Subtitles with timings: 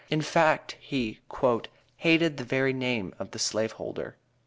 [0.09, 1.19] In fact, he
[1.97, 4.15] "hated the very name of slaveholder."